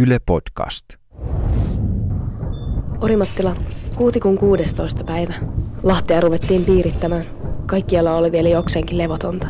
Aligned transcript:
Yle 0.00 0.18
Podcast. 0.26 0.84
Orimattila, 3.00 3.56
huhtikuun 3.98 4.38
16. 4.38 5.04
päivä. 5.04 5.34
Lahtea 5.82 6.20
ruvettiin 6.20 6.64
piirittämään. 6.64 7.24
Kaikkialla 7.66 8.16
oli 8.16 8.32
vielä 8.32 8.48
jokseenkin 8.48 8.98
levotonta. 8.98 9.48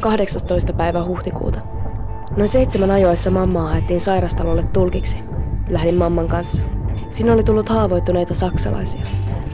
18. 0.00 0.72
päivä 0.72 1.04
huhtikuuta. 1.04 1.60
Noin 2.36 2.48
seitsemän 2.48 2.90
ajoissa 2.90 3.30
mammaa 3.30 3.68
haettiin 3.68 4.00
sairastalolle 4.00 4.64
tulkiksi. 4.72 5.16
Lähdin 5.70 5.94
mamman 5.94 6.28
kanssa. 6.28 6.62
Siinä 7.10 7.32
oli 7.32 7.44
tullut 7.44 7.68
haavoittuneita 7.68 8.34
saksalaisia. 8.34 9.06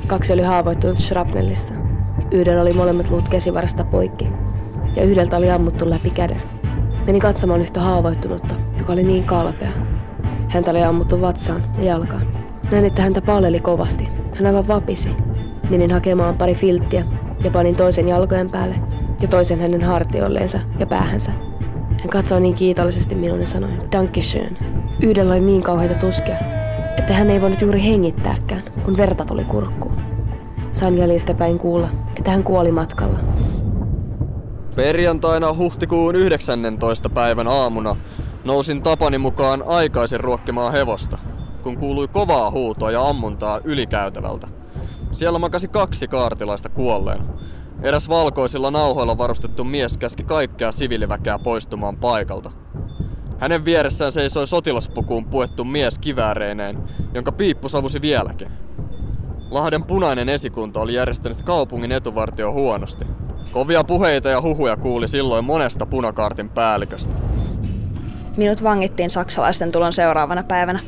Kaksi 0.07 0.33
oli 0.33 0.43
haavoittunut 0.43 1.01
shrapnellista. 1.01 1.73
Yhdellä 2.31 2.63
oli 2.63 2.73
molemmat 2.73 3.11
luut 3.11 3.29
käsivarasta 3.29 3.85
poikki. 3.85 4.29
Ja 4.97 5.03
yhdeltä 5.03 5.37
oli 5.37 5.51
ammuttu 5.51 5.91
läpi 5.91 6.11
käden. 6.11 6.43
Menin 7.07 7.23
katsomaan 7.23 7.61
yhtä 7.61 7.81
haavoittunutta, 7.81 8.55
joka 8.79 8.93
oli 8.93 9.03
niin 9.03 9.25
kalpea. 9.25 9.71
Häntä 10.53 10.71
oli 10.71 10.83
ammuttu 10.83 11.21
vatsaan 11.21 11.65
ja 11.79 11.85
jalkaan. 11.85 12.27
Näin, 12.71 12.85
että 12.85 13.03
häntä 13.03 13.23
paleli 13.23 13.61
kovasti. 13.61 14.09
Hän 14.35 14.47
aivan 14.47 14.69
vapisi. 14.69 15.09
Menin 15.71 15.91
hakemaan 15.91 16.37
pari 16.37 16.55
filttiä 16.55 17.05
ja 17.45 17.51
panin 17.51 17.77
toisen 17.77 18.09
jalkojen 18.09 18.51
päälle 18.51 18.75
ja 19.21 19.29
toisen 19.29 19.61
hänen 19.61 19.83
hartioilleensa 19.83 20.61
ja 20.79 20.87
päähänsä. 20.87 21.33
Hän 22.01 22.09
katsoi 22.11 22.41
niin 22.41 22.55
kiitollisesti 22.55 23.15
minun 23.15 23.41
ja 23.41 23.47
sanoi, 23.47 23.71
Dankeschön. 23.93 24.57
Yhdellä 25.03 25.33
oli 25.33 25.41
niin 25.41 25.63
kauheita 25.63 25.99
tuskia, 25.99 26.37
että 26.99 27.15
hän 27.15 27.31
ei 27.31 27.41
voinut 27.41 27.61
juuri 27.61 27.83
hengittääkään, 27.83 28.63
kun 28.85 28.97
verta 28.97 29.25
tuli 29.25 29.45
kurkkuun. 29.45 29.97
Sain 30.71 30.99
jäljestä 30.99 31.35
päin 31.35 31.59
kuulla, 31.59 31.89
että 32.17 32.31
hän 32.31 32.45
kuoli 32.45 32.73
matkalla. 32.73 33.19
Perjantaina 34.77 35.55
huhtikuun 35.55 36.17
19. 36.17 37.09
päivän 37.09 37.49
aamuna 37.49 37.97
nousin 38.45 38.83
tapani 38.83 39.19
mukaan 39.19 39.63
aikaisin 39.67 40.21
ruokkimaan 40.21 40.73
hevosta, 40.73 41.19
kun 41.63 41.77
kuului 41.77 42.09
kovaa 42.09 42.51
huutoa 42.51 42.91
ja 42.91 43.09
ammuntaa 43.09 43.61
ylikäytävältä. 43.65 44.49
Siellä 45.13 45.39
makasi 45.39 45.69
kaksi 45.69 46.09
kaartilaista 46.09 46.69
kuolleen. 46.69 47.21
Eräs 47.83 48.09
valkoisilla 48.09 48.71
nauhoilla 48.71 49.19
varustettu 49.19 49.65
mies 49.65 49.99
käski 49.99 50.25
kaikkea 50.25 50.73
siviiliväkeä 50.73 51.39
poistumaan 51.39 51.97
paikalta. 51.97 52.51
Hänen 53.39 53.65
vieressään 53.65 54.13
seisoi 54.13 54.47
sotilaspukuun 54.47 55.25
puettu 55.25 55.65
mies 55.65 55.99
kivääreineen, 55.99 56.79
jonka 57.15 57.33
piippu 57.33 57.69
savusi 57.69 58.01
vieläkin. 58.01 58.49
Lahden 59.51 59.85
punainen 59.85 60.29
esikunta 60.29 60.81
oli 60.81 60.95
järjestänyt 60.95 61.43
kaupungin 61.43 61.93
etuvartio 61.93 62.53
huonosti. 62.53 63.05
Kovia 63.53 63.85
puheita 63.85 64.29
ja 64.29 64.43
huhuja 64.43 64.77
kuuli 64.77 65.09
silloin 65.09 65.45
monesta 65.45 65.87
punakaartin 65.87 66.49
päälliköstä. 66.49 67.15
Minut 68.37 68.63
vangittiin 68.63 69.11
saksalaisten 69.11 69.73
tulon 69.73 69.93
seuraavana 69.93 70.43
päivänä. 70.43 70.81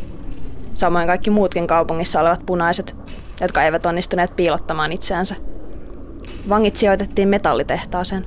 Samoin 0.74 1.06
kaikki 1.06 1.30
muutkin 1.30 1.66
kaupungissa 1.66 2.20
olevat 2.20 2.46
punaiset, 2.46 2.96
jotka 3.40 3.62
eivät 3.62 3.86
onnistuneet 3.86 4.36
piilottamaan 4.36 4.92
itseänsä. 4.92 5.34
Vangit 6.48 6.76
sijoitettiin 6.76 7.28
metallitehtaaseen. 7.28 8.24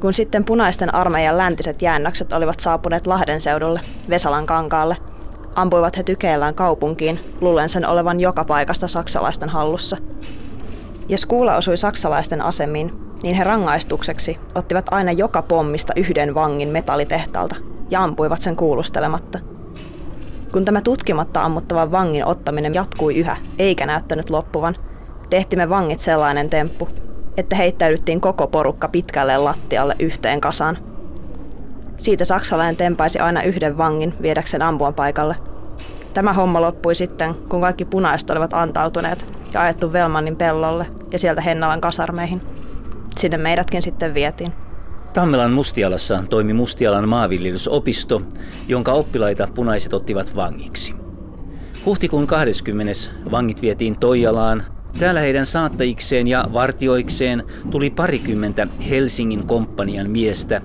Kun 0.00 0.14
sitten 0.14 0.44
punaisten 0.44 0.94
armeijan 0.94 1.38
läntiset 1.38 1.82
jäännökset 1.82 2.32
olivat 2.32 2.60
saapuneet 2.60 3.06
Lahden 3.06 3.40
seudulle, 3.40 3.80
Vesalan 4.10 4.46
kankaalle, 4.46 4.96
ampuivat 5.54 5.96
he 5.96 6.02
tykeillään 6.02 6.54
kaupunkiin, 6.54 7.20
luulen 7.40 7.68
sen 7.68 7.86
olevan 7.86 8.20
joka 8.20 8.44
paikasta 8.44 8.88
saksalaisten 8.88 9.48
hallussa. 9.48 9.96
Jos 11.08 11.26
kuula 11.26 11.56
osui 11.56 11.76
saksalaisten 11.76 12.42
asemiin, 12.42 12.92
niin 13.22 13.36
he 13.36 13.44
rangaistukseksi 13.44 14.38
ottivat 14.54 14.86
aina 14.90 15.12
joka 15.12 15.42
pommista 15.42 15.92
yhden 15.96 16.34
vangin 16.34 16.68
metallitehtaalta 16.68 17.56
ja 17.90 18.04
ampuivat 18.04 18.40
sen 18.40 18.56
kuulustelematta. 18.56 19.38
Kun 20.52 20.64
tämä 20.64 20.80
tutkimatta 20.80 21.42
ammuttavan 21.42 21.92
vangin 21.92 22.24
ottaminen 22.24 22.74
jatkui 22.74 23.16
yhä, 23.16 23.36
eikä 23.58 23.86
näyttänyt 23.86 24.30
loppuvan, 24.30 24.74
tehtimme 25.30 25.68
vangit 25.68 26.00
sellainen 26.00 26.50
temppu, 26.50 26.88
että 27.36 27.56
heittäydyttiin 27.56 28.20
koko 28.20 28.46
porukka 28.46 28.88
pitkälle 28.88 29.38
lattialle 29.38 29.96
yhteen 29.98 30.40
kasaan. 30.40 30.78
Siitä 31.96 32.24
saksalainen 32.24 32.76
tempaisi 32.76 33.18
aina 33.18 33.42
yhden 33.42 33.78
vangin 33.78 34.14
viedäkseen 34.22 34.62
ampuan 34.62 34.94
paikalle. 34.94 35.36
Tämä 36.14 36.32
homma 36.32 36.60
loppui 36.60 36.94
sitten, 36.94 37.34
kun 37.34 37.60
kaikki 37.60 37.84
punaiset 37.84 38.30
olivat 38.30 38.54
antautuneet 38.54 39.26
ja 39.54 39.60
ajettu 39.62 39.92
Velmannin 39.92 40.36
pellolle 40.36 40.86
ja 41.12 41.18
sieltä 41.18 41.40
Hennalan 41.40 41.80
kasarmeihin. 41.80 42.40
Sinne 43.16 43.36
meidätkin 43.36 43.82
sitten 43.82 44.14
vietiin. 44.14 44.65
Tammelan 45.16 45.52
Mustialassa 45.52 46.24
toimi 46.30 46.52
Mustialan 46.52 47.08
maanviljelysopisto, 47.08 48.22
jonka 48.68 48.92
oppilaita 48.92 49.48
punaiset 49.54 49.92
ottivat 49.92 50.36
vangiksi. 50.36 50.94
Huhtikuun 51.86 52.26
20. 52.26 52.92
vangit 53.30 53.62
vietiin 53.62 53.98
Toijalaan. 53.98 54.64
Täällä 54.98 55.20
heidän 55.20 55.46
saattajikseen 55.46 56.26
ja 56.26 56.44
vartioikseen 56.52 57.44
tuli 57.70 57.90
parikymmentä 57.90 58.66
Helsingin 58.90 59.46
komppanian 59.46 60.10
miestä 60.10 60.62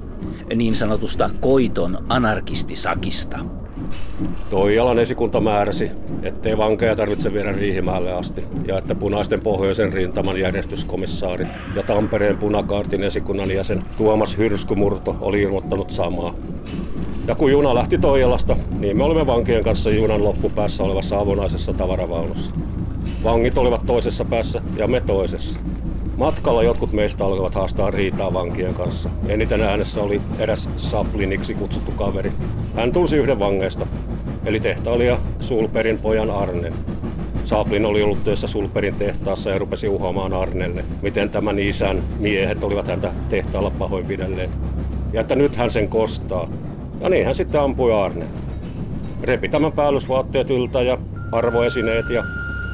niin 0.56 0.76
sanotusta 0.76 1.30
koiton 1.40 2.06
anarkistisakista. 2.10 3.40
Toijalan 4.50 5.00
esikunta 5.00 5.40
määräsi, 5.42 5.92
ettei 6.22 6.58
vankeja 6.58 6.96
tarvitse 6.96 7.34
viedä 7.34 7.52
Riihimäelle 7.52 8.14
asti 8.14 8.46
ja 8.68 8.78
että 8.78 8.96
punaisten 8.96 9.42
pohjoisen 9.42 9.94
rintaman 9.94 10.38
järjestyskomissaari 10.38 11.48
ja 11.76 11.84
Tampereen 11.84 12.38
punakaartin 12.38 13.04
esikunnan 13.04 13.52
jäsen 13.52 13.84
Tuomas 13.96 14.38
Hyrskymurto 14.38 15.18
oli 15.20 15.42
ilmoittanut 15.42 15.90
samaa. 15.90 16.34
Ja 17.28 17.36
kun 17.36 17.52
juna 17.52 17.76
lähti 17.76 17.98
Toijalasta, 17.98 18.58
niin 18.78 18.98
me 18.98 19.04
olimme 19.04 19.26
vankien 19.26 19.64
kanssa 19.64 19.92
junan 19.92 20.24
loppupäässä 20.24 20.84
olevassa 20.84 21.20
avonaisessa 21.20 21.74
tavaravaunussa. 21.74 22.56
Vangit 23.24 23.58
olivat 23.58 23.86
toisessa 23.86 24.26
päässä 24.26 24.62
ja 24.76 24.88
me 24.88 25.02
toisessa. 25.02 25.60
Matkalla 26.18 26.64
jotkut 26.64 26.94
meistä 26.94 27.26
alkoivat 27.26 27.56
haastaa 27.56 27.92
riitaa 27.92 28.34
vankien 28.34 28.74
kanssa. 28.74 29.10
Eniten 29.28 29.62
äänessä 29.62 30.02
oli 30.02 30.22
eräs 30.40 30.70
Sapliniksi 30.78 31.54
kutsuttu 31.54 31.92
kaveri. 31.92 32.32
Hän 32.76 32.92
tunsi 32.92 33.18
yhden 33.18 33.40
vangeista, 33.40 33.88
eli 34.46 34.60
tehtailija 34.60 35.18
Sulperin 35.40 36.00
pojan 36.00 36.32
Arnen. 36.32 36.74
Saplin 37.46 37.86
oli 37.86 38.04
ollut 38.04 38.24
töissä 38.24 38.48
Sulperin 38.48 38.96
tehtaassa 38.96 39.50
ja 39.50 39.58
rupesi 39.58 39.88
uhoamaan 39.88 40.34
Arnelle, 40.34 40.86
miten 41.02 41.30
tämän 41.30 41.60
isän 41.60 42.04
miehet 42.20 42.64
olivat 42.64 42.88
häntä 42.88 43.12
tehtaalla 43.30 43.72
pahoinpidelleet. 43.80 44.50
Ja 45.14 45.22
että 45.22 45.36
nyt 45.36 45.56
hän 45.56 45.72
sen 45.72 45.88
kostaa. 45.88 46.50
Ja 47.02 47.10
niin 47.10 47.26
hän 47.26 47.36
sitten 47.36 47.62
ampui 47.62 47.94
Arne. 47.94 48.26
Repi 49.24 49.50
tämän 49.50 49.72
päällysvaatteet 49.72 50.50
yltä 50.50 50.82
ja 50.82 50.98
arvoesineet 51.32 52.10
ja 52.10 52.24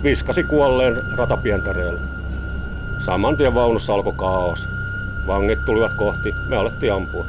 viskasi 0.03 0.44
kuolleen 0.44 0.94
ratapientareelle. 1.18 2.16
Saman 3.07 3.38
tien 3.38 3.56
vaunussa 3.56 3.94
alkoi 3.94 4.13
kaos. 4.18 4.68
Vangit 5.28 5.66
tulivat 5.66 5.94
kohti, 5.94 6.35
me 6.47 6.56
alettiin 6.56 6.94
ampua. 6.94 7.25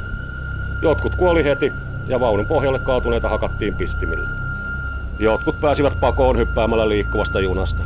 Jotkut 0.81 1.15
kuoli 1.15 1.43
heti 1.43 1.73
ja 2.07 2.19
vaunun 2.19 2.45
pohjalle 2.45 2.79
kaatuneita 2.79 3.29
hakattiin 3.29 3.75
pistimillä. 3.75 4.27
Jotkut 5.19 5.59
pääsivät 5.61 5.99
pakoon 5.99 6.37
hyppäämällä 6.37 6.89
liikkuvasta 6.89 7.39
junasta. 7.39 7.83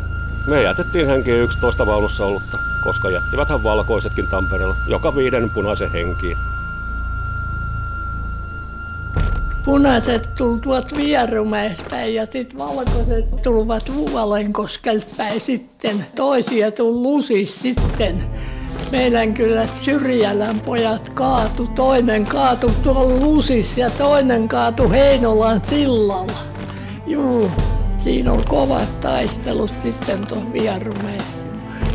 Me 0.47 0.63
jätettiin 0.63 1.07
henkiin 1.07 1.37
11 1.37 1.85
vaunussa 1.85 2.25
ollutta, 2.25 2.57
koska 2.81 3.09
jättiväthän 3.09 3.63
valkoisetkin 3.63 4.27
Tampereella 4.27 4.75
joka 4.87 5.15
viiden 5.15 5.49
punaisen 5.49 5.91
henkiin. 5.91 6.37
Punaiset 9.65 10.35
tultuvat 10.35 10.95
Vierumäespäin 10.97 12.15
ja 12.15 12.25
sitten 12.25 12.57
valkoiset 12.57 13.41
tulivat 13.43 13.91
Vuolenkoskelpäin 13.95 15.41
sitten. 15.41 16.05
Toisia 16.15 16.71
tuli 16.71 17.01
Lusis 17.01 17.61
sitten. 17.61 18.23
Meidän 18.91 19.33
kyllä 19.33 19.67
Syrjälän 19.67 20.59
pojat 20.59 21.09
kaatu. 21.09 21.67
Toinen 21.75 22.25
kaatu 22.25 22.71
tuolla 22.83 23.25
Lusis 23.25 23.77
ja 23.77 23.89
toinen 23.89 24.47
kaatu 24.47 24.89
Heinolan 24.89 25.61
sillalla. 25.65 26.39
Juu, 27.07 27.51
siinä 27.97 28.31
on 28.31 28.43
kovat 28.49 28.99
taistelut 29.01 29.73
sitten 29.79 30.27
tuon 30.27 30.53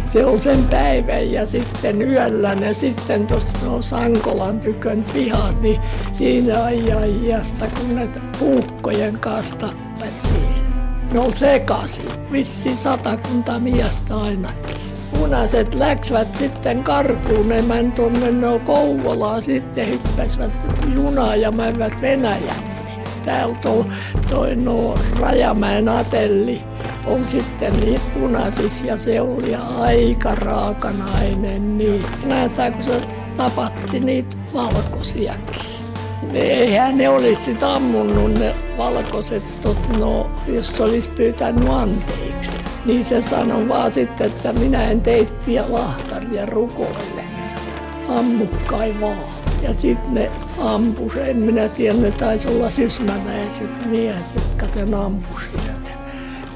se 0.09 0.25
on 0.25 0.43
sen 0.43 0.65
päivän 0.65 1.33
ja 1.33 1.47
sitten 1.47 2.03
yöllä 2.03 2.57
ja 2.61 2.75
sitten 2.75 3.27
tuossa 3.27 3.49
Sankolan 3.81 4.61
tykön 4.61 5.05
pihat, 5.13 5.63
niin 5.63 5.81
siinä 6.13 6.65
ajajasta, 6.65 7.67
kun 7.77 7.95
ne 7.95 8.09
puukkojen 8.39 9.19
kanssa 9.19 9.57
tappat 9.57 10.13
siinä. 10.23 10.69
Ne 11.13 11.21
on 11.21 11.37
sekaisin, 11.37 12.33
vissi 12.33 12.77
satakunta 12.77 13.61
miestä 13.61 14.17
ainakin. 14.17 14.77
Punaiset 15.19 15.75
läksivät 15.75 16.35
sitten 16.35 16.85
karkuun, 16.85 17.49
ne 17.49 17.63
meni 17.63 17.91
tuonne 17.91 18.31
no 18.31 18.59
Kouvolaan, 18.59 19.43
sitten 19.43 19.89
hyppäsivät 19.89 20.69
junaa 20.95 21.37
ja 21.37 21.51
menivät 21.51 22.01
Venäjälle. 22.01 22.53
Täältä 23.25 23.69
on 23.69 23.93
toi 24.29 24.57
no 24.57 24.95
Rajamäen 25.21 25.89
atelli 25.89 26.65
on 27.09 27.29
sitten 27.29 27.81
niin 27.81 28.01
punaisissa 28.15 28.87
ja 28.87 28.97
se 28.97 29.21
oli 29.21 29.55
aika 29.81 30.35
raakanainen. 30.35 31.79
Niin. 31.79 32.05
Näetään, 32.25 32.73
kun 32.73 32.83
se 32.83 33.03
tapatti 33.37 34.01
niitä 34.01 34.37
valkoisiakin. 34.55 35.61
eihän 36.35 36.99
ne 36.99 37.09
olisi 37.09 37.43
sit 37.43 37.63
ammunut 37.63 38.39
ne 38.39 38.55
valkoiset, 38.79 39.43
no, 39.99 40.31
jos 40.47 40.81
olisi 40.81 41.09
pyytänyt 41.09 41.69
anteeksi. 41.69 42.51
Niin 42.85 43.05
se 43.05 43.23
sanoi 43.23 43.69
vaan 43.69 43.93
sitten, 43.93 44.27
että 44.27 44.53
minä 44.53 44.91
en 44.91 45.01
teittiä 45.01 45.65
lahtaria 45.69 46.47
rukoille. 46.47 47.23
Ammukkai 48.09 49.01
vaan. 49.01 49.39
Ja 49.63 49.75
sitten 49.75 50.15
ne 50.15 50.31
ampus, 50.59 51.17
en 51.17 51.37
minä 51.37 51.69
tiedä, 51.69 51.99
ne 51.99 52.11
taisi 52.11 52.49
olla 52.49 52.71
sysmänäiset 52.71 53.87
miehet, 53.87 54.35
jotka 54.35 54.67
sen 54.75 54.95
sitten. 54.95 55.88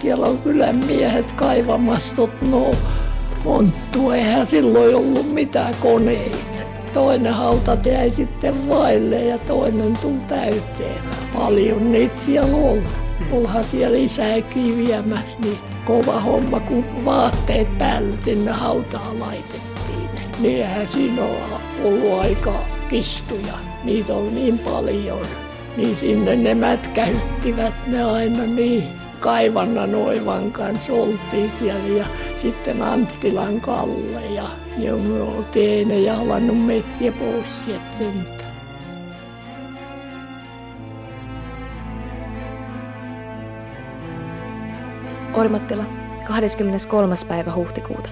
Siellä 0.03 0.27
on 0.27 0.39
kyllä 0.39 0.73
miehet 0.73 1.33
kaivamassa, 1.33 2.29
no 2.51 2.71
monttu, 3.45 4.11
eihän 4.11 4.47
silloin 4.47 4.95
ollut 4.95 5.33
mitään 5.33 5.75
koneita. 5.81 6.67
Toinen 6.93 7.33
hauta 7.33 7.77
jäi 7.85 8.11
sitten 8.11 8.69
vaille 8.69 9.25
ja 9.25 9.39
toinen 9.39 9.93
tuli 9.97 10.21
täyteen. 10.29 11.03
Paljon 11.35 11.93
niitä 11.93 12.19
siellä 12.21 12.57
oli. 12.57 12.83
Olhan 13.33 13.65
siellä 13.65 13.99
isäkin 13.99 14.79
viemässä 14.79 15.39
niitä. 15.39 15.65
Kova 15.85 16.21
homma, 16.21 16.61
kun 16.61 17.05
vaatteet 17.05 17.79
päällä 17.79 18.17
sinne 18.25 18.51
hautaan 18.51 19.21
laitettiin. 19.21 20.11
Niin 20.41 20.59
eihän 20.59 20.89
siinä 20.89 21.23
ole 21.23 21.61
ollut 21.85 22.21
aika 22.21 22.55
kistuja. 22.89 23.55
Niitä 23.85 24.15
oli 24.15 24.31
niin 24.31 24.59
paljon. 24.59 25.27
Niin 25.77 25.97
sinne 25.97 26.37
ne 26.37 26.55
mätkähyttivät 26.55 27.75
ne 27.87 28.03
aina 28.05 28.43
niin 28.43 29.02
kaivannan 29.23 29.95
oivan 29.95 30.53
kanssa 30.53 30.93
oltiin 30.93 31.49
siellä 31.49 31.89
ja 31.89 32.07
sitten 32.37 32.83
Anttilan 32.83 33.61
Kalle 33.61 34.27
ja, 34.35 34.47
ja 34.79 34.97
me 34.97 35.23
oltiin 35.23 35.91
ei 35.91 36.05
jahlannut 36.05 36.67
meitä 36.67 36.89
pois 37.19 37.65
sieltä 37.65 37.91
sentä. 37.91 38.45
Orimattila, 45.35 45.85
23. 46.27 47.15
päivä 47.29 47.55
huhtikuuta. 47.55 48.11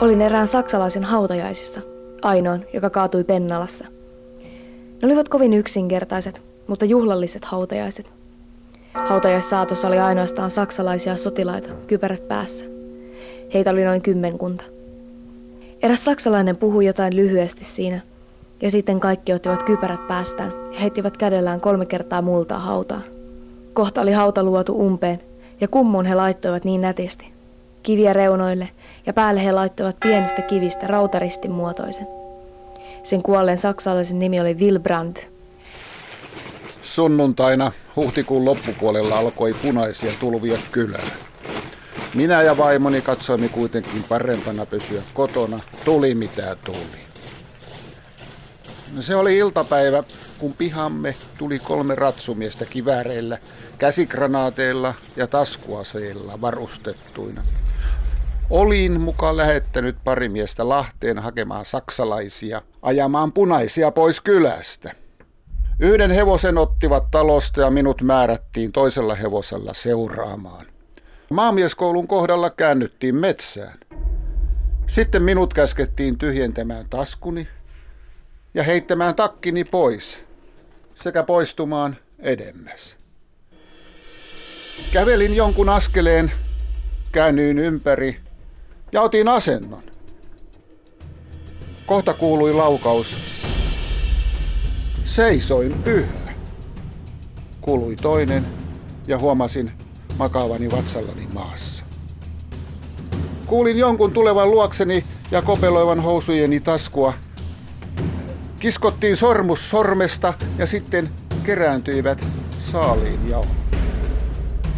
Olin 0.00 0.20
erään 0.22 0.48
saksalaisen 0.48 1.04
hautajaisissa, 1.04 1.80
ainoan, 2.22 2.64
joka 2.72 2.90
kaatui 2.90 3.24
Pennalassa. 3.24 3.86
Ne 5.02 5.06
olivat 5.06 5.28
kovin 5.28 5.52
yksinkertaiset, 5.52 6.42
mutta 6.66 6.84
juhlalliset 6.84 7.44
hautajaiset. 7.44 8.23
Hautajaissaatossa 8.94 9.88
oli 9.88 9.98
ainoastaan 9.98 10.50
saksalaisia 10.50 11.16
sotilaita, 11.16 11.70
kypärät 11.86 12.28
päässä. 12.28 12.64
Heitä 13.54 13.70
oli 13.70 13.84
noin 13.84 14.02
kymmenkunta. 14.02 14.64
Eräs 15.82 16.04
saksalainen 16.04 16.56
puhui 16.56 16.86
jotain 16.86 17.16
lyhyesti 17.16 17.64
siinä, 17.64 18.00
ja 18.62 18.70
sitten 18.70 19.00
kaikki 19.00 19.32
ottivat 19.32 19.62
kypärät 19.62 20.08
päästään 20.08 20.52
ja 20.72 20.80
heittivät 20.80 21.16
kädellään 21.16 21.60
kolme 21.60 21.86
kertaa 21.86 22.22
multaa 22.22 22.58
hautaa. 22.58 23.00
Kohta 23.72 24.00
oli 24.00 24.12
hauta 24.12 24.42
luotu 24.42 24.86
umpeen, 24.86 25.20
ja 25.60 25.68
kummun 25.68 26.06
he 26.06 26.14
laittoivat 26.14 26.64
niin 26.64 26.80
nätisti. 26.80 27.32
Kiviä 27.82 28.12
reunoille, 28.12 28.68
ja 29.06 29.12
päälle 29.12 29.44
he 29.44 29.52
laittoivat 29.52 29.96
pienistä 30.02 30.42
kivistä 30.42 30.86
rautaristin 30.86 31.50
muotoisen. 31.50 32.06
Sen 33.02 33.22
kuolleen 33.22 33.58
saksalaisen 33.58 34.18
nimi 34.18 34.40
oli 34.40 34.54
Wilbrand. 34.54 35.16
Sunnuntaina 36.94 37.72
huhtikuun 37.96 38.44
loppupuolella 38.44 39.18
alkoi 39.18 39.54
punaisia 39.62 40.12
tulvia 40.20 40.58
kylään. 40.72 41.08
Minä 42.14 42.42
ja 42.42 42.56
vaimoni 42.56 43.02
katsoimme 43.02 43.48
kuitenkin 43.48 44.04
parempana 44.08 44.66
pysyä 44.66 45.02
kotona, 45.14 45.60
tuli 45.84 46.14
mitä 46.14 46.56
tuli. 46.64 47.00
Se 49.00 49.16
oli 49.16 49.36
iltapäivä, 49.36 50.02
kun 50.38 50.52
pihamme 50.52 51.16
tuli 51.38 51.58
kolme 51.58 51.94
ratsumiestä 51.94 52.64
kivääreillä, 52.64 53.38
käsikranaateilla 53.78 54.94
ja 55.16 55.26
taskuaseilla 55.26 56.40
varustettuina. 56.40 57.42
Olin 58.50 59.00
mukaan 59.00 59.36
lähettänyt 59.36 59.96
pari 60.04 60.28
miestä 60.28 60.68
Lahteen 60.68 61.18
hakemaan 61.18 61.64
saksalaisia, 61.64 62.62
ajamaan 62.82 63.32
punaisia 63.32 63.90
pois 63.90 64.20
kylästä. 64.20 65.03
Yhden 65.80 66.10
hevosen 66.10 66.58
ottivat 66.58 67.10
talosta 67.10 67.60
ja 67.60 67.70
minut 67.70 68.02
määrättiin 68.02 68.72
toisella 68.72 69.14
hevosella 69.14 69.74
seuraamaan. 69.74 70.66
Maamieskoulun 71.30 72.08
kohdalla 72.08 72.50
käännyttiin 72.50 73.14
metsään. 73.14 73.78
Sitten 74.86 75.22
minut 75.22 75.54
käskettiin 75.54 76.18
tyhjentämään 76.18 76.86
taskuni 76.90 77.48
ja 78.54 78.62
heittämään 78.62 79.14
takkini 79.14 79.64
pois 79.64 80.20
sekä 80.94 81.22
poistumaan 81.22 81.96
edemmäs. 82.18 82.96
Kävelin 84.92 85.36
jonkun 85.36 85.68
askeleen, 85.68 86.32
käännyin 87.12 87.58
ympäri 87.58 88.20
ja 88.92 89.02
otin 89.02 89.28
asennon. 89.28 89.82
Kohta 91.86 92.14
kuului 92.14 92.52
laukaus. 92.52 93.16
Seisoin 95.06 95.72
pyhä. 95.72 96.34
Kuului 97.60 97.96
toinen 97.96 98.46
ja 99.06 99.18
huomasin 99.18 99.72
makaavani 100.18 100.70
vatsallani 100.70 101.28
maassa. 101.32 101.84
Kuulin 103.46 103.78
jonkun 103.78 104.12
tulevan 104.12 104.50
luokseni 104.50 105.04
ja 105.30 105.42
kopeloivan 105.42 106.00
housujeni 106.00 106.60
taskua. 106.60 107.14
Kiskottiin 108.60 109.16
sormus 109.16 109.70
sormesta 109.70 110.34
ja 110.58 110.66
sitten 110.66 111.10
kerääntyivät 111.42 112.26
saaliin 112.72 113.28
jaon. 113.28 113.46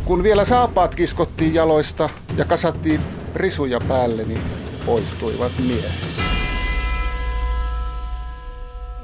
Kun 0.05 0.23
vielä 0.23 0.45
saapaat 0.45 0.95
kiskottiin 0.95 1.55
jaloista 1.55 2.09
ja 2.37 2.45
kasattiin 2.45 3.01
risuja 3.35 3.79
päälleni, 3.89 4.35
poistuivat 4.87 5.53
miehet. 5.67 6.26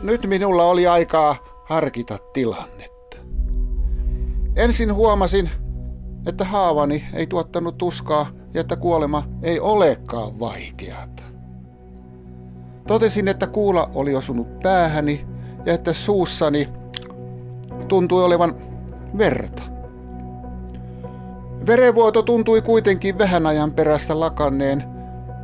Nyt 0.03 0.27
minulla 0.27 0.65
oli 0.65 0.87
aikaa 0.87 1.37
harkita 1.65 2.19
tilannetta. 2.33 3.17
Ensin 4.57 4.95
huomasin, 4.95 5.51
että 6.27 6.45
haavani 6.45 7.05
ei 7.15 7.27
tuottanut 7.27 7.79
tuskaa 7.79 8.27
ja 8.55 8.61
että 8.61 8.77
kuolema 8.77 9.29
ei 9.43 9.61
olekaan 9.61 10.41
vaikeata. 10.41 11.23
Totesin, 12.87 13.29
että 13.29 13.47
kuula 13.47 13.91
oli 13.95 14.15
osunut 14.15 14.61
päähäni 14.61 15.27
ja 15.67 15.75
että 15.75 15.93
suussani 15.93 16.69
tuntui 17.89 18.25
olevan 18.25 18.57
verta. 19.19 19.63
Verenvuoto 21.67 22.23
tuntui 22.23 22.63
kuitenkin 22.63 23.19
vähän 23.19 23.47
ajan 23.47 23.73
perästä 23.73 24.21
lakanneen 24.21 24.85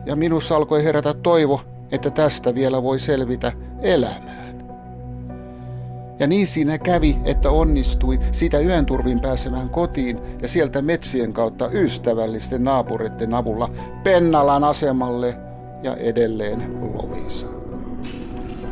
ja 0.07 0.17
minussa 0.17 0.57
alkoi 0.57 0.85
herätä 0.85 1.15
toivo, 1.15 1.61
että 1.91 2.11
tästä 2.11 2.55
vielä 2.55 2.83
voi 2.83 3.01
selvitä 3.01 3.53
elämään. 3.83 4.48
Ja 6.19 6.27
niin 6.27 6.47
siinä 6.47 6.79
kävi, 6.79 7.19
että 7.25 7.51
onnistui 7.51 8.19
sitä 8.33 8.61
yön 8.61 8.87
turvin 8.87 9.21
pääsemään 9.21 9.69
kotiin 9.69 10.19
ja 10.43 10.49
sieltä 10.49 10.83
metsien 10.83 11.33
kautta 11.33 11.71
ystävällisten 11.73 12.65
naapuritten 12.65 13.35
avulla 13.35 13.71
Pennalan 14.05 14.65
asemalle 14.65 15.37
ja 15.83 15.97
edelleen 15.97 16.81
Lovisaan. 16.81 17.59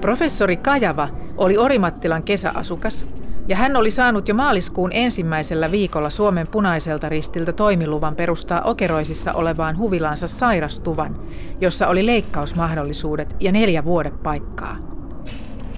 Professori 0.00 0.56
Kajava 0.56 1.08
oli 1.36 1.56
Orimattilan 1.58 2.22
kesäasukas 2.22 3.06
ja 3.48 3.56
hän 3.56 3.76
oli 3.76 3.90
saanut 3.90 4.28
jo 4.28 4.34
maaliskuun 4.34 4.90
ensimmäisellä 4.92 5.70
viikolla 5.70 6.10
Suomen 6.10 6.46
punaiselta 6.46 7.08
ristiltä 7.08 7.52
toimiluvan 7.52 8.16
perustaa 8.16 8.62
Okeroisissa 8.62 9.32
olevaan 9.32 9.78
huvilaansa 9.78 10.26
sairastuvan, 10.26 11.20
jossa 11.60 11.88
oli 11.88 12.06
leikkausmahdollisuudet 12.06 13.36
ja 13.40 13.52
neljä 13.52 13.84
vuodepaikkaa. 13.84 14.95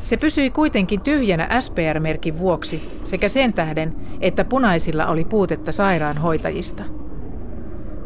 Se 0.03 0.17
pysyi 0.17 0.51
kuitenkin 0.51 1.01
tyhjänä 1.01 1.49
SPR-merkin 1.61 2.39
vuoksi 2.39 3.01
sekä 3.05 3.29
sen 3.29 3.53
tähden, 3.53 3.97
että 4.21 4.45
punaisilla 4.45 5.07
oli 5.07 5.25
puutetta 5.25 5.73
sairaanhoitajista. 5.73 6.83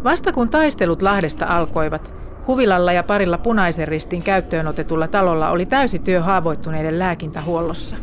Vasta 0.05 0.33
kun 0.33 0.49
taistelut 0.49 1.03
Lahdesta 1.03 1.47
alkoivat, 1.47 2.15
Huvilalla 2.47 2.93
ja 2.93 3.03
parilla 3.03 3.39
punaisen 3.39 3.89
ristin 3.89 4.23
käyttöön 4.23 4.67
otetulla 4.67 5.09
talolla 5.09 5.51
oli 5.51 5.67
täysi 5.67 5.99
työ 5.99 6.23
haavoittuneiden 6.23 6.99
lääkintähuollossa. 6.99 7.97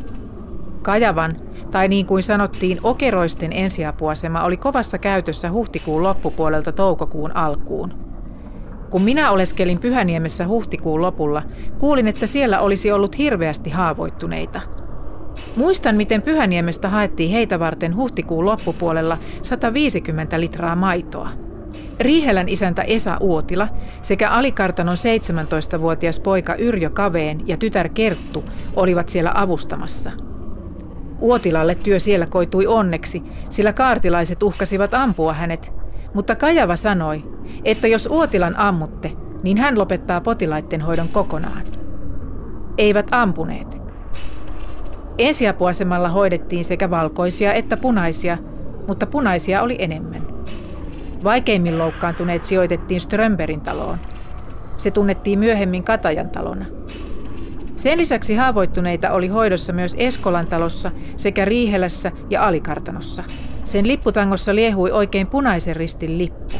Kajavan, 0.81 1.35
tai 1.71 1.87
niin 1.87 2.05
kuin 2.05 2.23
sanottiin, 2.23 2.79
okeroisten 2.83 3.53
ensiapuasema 3.53 4.43
oli 4.43 4.57
kovassa 4.57 4.97
käytössä 4.97 5.51
huhtikuun 5.51 6.03
loppupuolelta 6.03 6.71
toukokuun 6.71 7.35
alkuun. 7.35 8.08
Kun 8.89 9.01
minä 9.01 9.31
oleskelin 9.31 9.79
Pyhäniemessä 9.79 10.47
huhtikuun 10.47 11.01
lopulla, 11.01 11.43
kuulin, 11.79 12.07
että 12.07 12.27
siellä 12.27 12.59
olisi 12.59 12.91
ollut 12.91 13.17
hirveästi 13.17 13.69
haavoittuneita. 13.69 14.61
Muistan, 15.55 15.95
miten 15.95 16.21
Pyhäniemestä 16.21 16.89
haettiin 16.89 17.31
heitä 17.31 17.59
varten 17.59 17.95
huhtikuun 17.95 18.45
loppupuolella 18.45 19.17
150 19.41 20.39
litraa 20.39 20.75
maitoa. 20.75 21.29
Riihelän 21.99 22.49
isäntä 22.49 22.81
Esa 22.81 23.17
Uotila 23.19 23.67
sekä 24.01 24.29
Alikartanon 24.29 24.97
17-vuotias 24.97 26.19
poika 26.19 26.55
Yrjö 26.55 26.89
Kaveen 26.89 27.47
ja 27.47 27.57
tytär 27.57 27.89
Kerttu 27.89 28.43
olivat 28.75 29.09
siellä 29.09 29.31
avustamassa– 29.35 30.11
Uotilalle 31.21 31.75
työ 31.75 31.99
siellä 31.99 32.27
koitui 32.29 32.67
onneksi, 32.67 33.23
sillä 33.49 33.73
kaartilaiset 33.73 34.43
uhkasivat 34.43 34.93
ampua 34.93 35.33
hänet, 35.33 35.73
mutta 36.13 36.35
Kajava 36.35 36.75
sanoi, 36.75 37.23
että 37.65 37.87
jos 37.87 38.07
Uotilan 38.11 38.55
ammutte, 38.57 39.11
niin 39.43 39.57
hän 39.57 39.79
lopettaa 39.79 40.21
potilaiden 40.21 40.81
hoidon 40.81 41.09
kokonaan. 41.09 41.63
Eivät 42.77 43.07
ampuneet. 43.11 43.81
Ensiapuasemalla 45.17 46.09
hoidettiin 46.09 46.65
sekä 46.65 46.89
valkoisia 46.89 47.53
että 47.53 47.77
punaisia, 47.77 48.37
mutta 48.87 49.05
punaisia 49.05 49.61
oli 49.61 49.75
enemmän. 49.79 50.27
Vaikeimmin 51.23 51.77
loukkaantuneet 51.77 52.43
sijoitettiin 52.43 53.01
Strömberin 53.01 53.61
taloon. 53.61 53.97
Se 54.77 54.91
tunnettiin 54.91 55.39
myöhemmin 55.39 55.83
Katajan 55.83 56.29
talona. 56.29 56.65
Sen 57.75 57.97
lisäksi 57.97 58.35
haavoittuneita 58.35 59.11
oli 59.11 59.27
hoidossa 59.27 59.73
myös 59.73 59.95
Eskolan 59.97 60.47
talossa 60.47 60.91
sekä 61.17 61.45
Riihelässä 61.45 62.11
ja 62.29 62.45
Alikartanossa. 62.45 63.23
Sen 63.69 63.87
lipputangossa 63.87 64.55
liehui 64.55 64.91
oikein 64.91 65.27
punaisen 65.27 65.75
ristin 65.75 66.17
lippu. 66.17 66.55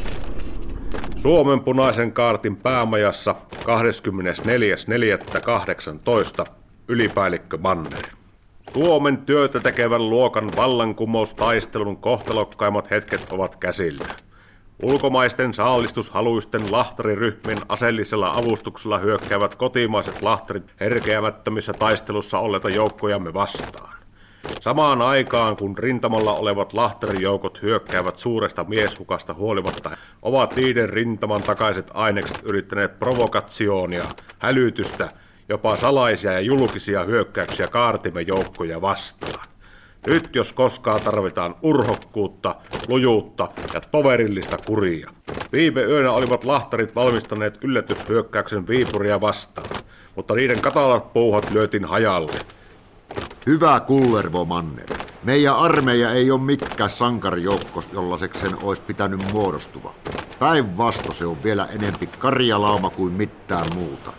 Suomen 1.16 1.60
punaisen 1.60 2.12
kaartin 2.12 2.56
päämajassa 2.56 3.36
24.4.18 3.56 6.46
ylipäällikkö 6.88 7.58
Manner. 7.58 8.04
Suomen 8.74 9.18
työtä 9.18 9.60
tekevän 9.60 10.10
luokan 10.10 10.52
vallankumoustaistelun 10.56 11.98
kohtalokkaimmat 11.98 12.92
hetket 12.92 13.32
ovat 13.32 13.56
käsillä. 13.56 14.08
Ulkomaisten 14.84 15.54
saalistushaluisten 15.54 16.72
lahtariryhmien 16.72 17.60
aseellisella 17.70 18.32
avustuksella 18.32 18.98
hyökkäävät 18.98 19.56
kotimaiset 19.56 20.22
lahtarit 20.22 20.74
herkeämättömissä 20.80 21.74
taistelussa 21.74 22.40
olleita 22.40 22.70
joukkojamme 22.70 23.34
vastaan. 23.34 23.99
Samaan 24.60 25.02
aikaan, 25.02 25.58
kun 25.58 25.78
rintamalla 25.78 26.34
olevat 26.34 26.74
lahtarijoukot 26.74 27.62
hyökkäävät 27.62 28.18
suuresta 28.18 28.64
mieshukasta 28.64 29.34
huolimatta, 29.34 29.98
ovat 30.22 30.56
niiden 30.56 30.90
rintaman 30.90 31.44
takaiset 31.44 31.92
ainekset 31.94 32.40
yrittäneet 32.44 33.00
provokatsionia, 33.00 34.06
hälytystä, 34.40 35.12
jopa 35.50 35.76
salaisia 35.76 36.32
ja 36.32 36.40
julkisia 36.40 37.04
hyökkäyksiä 37.04 37.68
kaartimme 37.68 38.22
joukkoja 38.22 38.82
vastaan. 38.82 39.46
Nyt 40.08 40.36
jos 40.36 40.54
koskaan 40.54 41.02
tarvitaan 41.02 41.56
urhokkuutta, 41.62 42.56
lujuutta 42.88 43.50
ja 43.74 43.82
toverillista 43.82 44.58
kuria. 44.66 45.10
Viime 45.52 45.82
yönä 45.82 46.12
olivat 46.12 46.46
lahtarit 46.46 46.96
valmistaneet 46.96 47.64
yllätyshyökkäyksen 47.64 48.68
Viipuria 48.68 49.22
vastaan, 49.22 49.70
mutta 50.16 50.36
niiden 50.36 50.62
katalat 50.62 51.14
puuhat 51.14 51.52
lyötiin 51.52 51.86
hajalle. 51.86 52.40
Hyvä 53.46 53.80
Kullervo 53.80 54.46
Manner. 54.46 54.98
Meidän 55.24 55.56
armeija 55.56 56.12
ei 56.12 56.32
ole 56.32 56.42
mikään 56.42 56.90
sankarijoukko, 56.90 57.84
jollaiseksi 57.94 58.42
sen 58.42 58.64
olisi 58.64 58.82
pitänyt 58.82 59.32
muodostuva. 59.34 59.94
Päinvasto 60.40 61.14
se 61.14 61.26
on 61.26 61.44
vielä 61.44 61.66
enempi 61.66 62.08
karjalauma 62.08 62.90
kuin 62.90 63.14
mitään 63.14 63.68
muuta. 63.76 64.14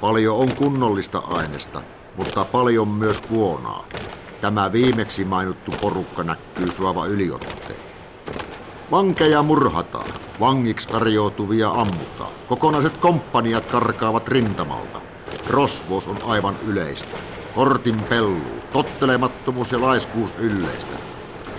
Paljon 0.00 0.36
on 0.36 0.52
kunnollista 0.52 1.18
aineesta, 1.18 1.82
mutta 2.16 2.44
paljon 2.44 2.88
myös 2.88 3.20
kuonaa. 3.20 3.86
Tämä 4.40 4.72
viimeksi 4.72 5.24
mainittu 5.24 5.72
porukka 5.80 6.22
näkyy 6.22 6.72
suava 6.72 7.06
yliotteen. 7.06 7.80
Vankeja 8.90 9.42
murhataan, 9.42 10.10
vangiksi 10.40 10.88
tarjoutuvia 10.88 11.68
ammutaan. 11.68 12.32
Kokonaiset 12.48 12.96
komppaniat 12.96 13.66
karkaavat 13.66 14.28
rintamalta. 14.28 15.00
Rosvous 15.46 16.06
on 16.06 16.18
aivan 16.24 16.56
yleistä. 16.66 17.16
Kortin 17.54 18.02
pelluu, 18.02 18.60
tottelemattomuus 18.72 19.72
ja 19.72 19.80
laiskuus 19.80 20.34
yleistä. 20.34 20.96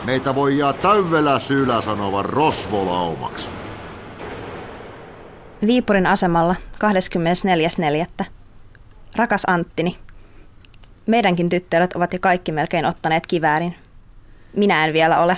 Meitä 0.05 0.35
voi 0.35 0.57
jää 0.57 0.73
täyvelä 0.73 1.39
syylä 1.39 1.81
sanova 1.81 2.23
rosvolaumaksi. 2.23 3.51
Viipurin 5.67 6.07
asemalla 6.07 6.55
24.4. 8.19 8.25
Rakas 9.15 9.43
Anttini, 9.47 9.97
Meidänkin 11.05 11.49
tyttäret 11.49 11.93
ovat 11.93 12.13
jo 12.13 12.19
kaikki 12.21 12.51
melkein 12.51 12.85
ottaneet 12.85 13.27
kiväärin. 13.27 13.75
Minä 14.55 14.85
en 14.85 14.93
vielä 14.93 15.19
ole. 15.19 15.37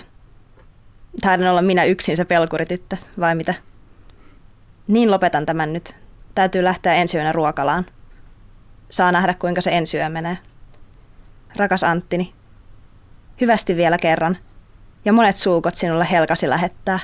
Taidan 1.22 1.48
olla 1.48 1.62
minä 1.62 1.84
yksin 1.84 2.18
se 2.18 2.26
pelkurityttö, 2.26 2.98
vai 3.20 3.36
mitä? 3.36 3.54
Niin 4.88 5.12
lopetan 5.12 5.46
tämän 5.46 5.74
nyt. 5.74 5.96
Täytyy 6.36 6.64
lähteä 6.64 6.94
ensi 6.94 7.18
yönä 7.18 7.32
ruokalaan. 7.32 7.86
Saa 8.90 9.12
nähdä, 9.12 9.34
kuinka 9.34 9.62
se 9.62 9.70
ensi 9.72 9.98
yö 9.98 10.10
menee. 10.10 10.38
Rakas 11.56 11.84
Anttini, 11.84 12.34
hyvästi 13.42 13.76
vielä 13.76 13.98
kerran. 13.98 14.38
Ja 15.06 15.14
monet 15.14 15.36
suukot 15.36 15.76
sinulle 15.76 16.08
Helkasi 16.12 16.50
lähettää. 16.50 17.00